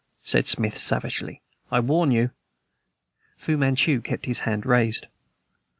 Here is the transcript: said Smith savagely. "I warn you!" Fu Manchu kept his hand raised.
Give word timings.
said 0.23 0.47
Smith 0.47 0.79
savagely. 0.79 1.43
"I 1.69 1.79
warn 1.79 2.09
you!" 2.09 2.31
Fu 3.37 3.55
Manchu 3.55 4.01
kept 4.01 4.25
his 4.25 4.39
hand 4.39 4.65
raised. 4.65 5.05